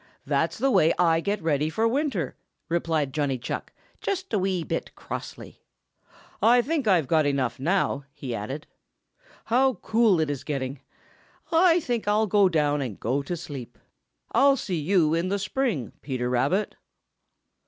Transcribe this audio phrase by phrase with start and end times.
[0.25, 2.35] That's the way I get ready for winter,"
[2.69, 5.61] replied Johnny Chuck, just a wee bit crossly.
[6.41, 8.65] "I think I've got enough now," he added.
[9.45, 10.79] "How cool it is getting!
[11.51, 13.77] I think I'll go down and go to sleep.
[14.31, 16.77] I'll see you in the spring, Peter Rabbit."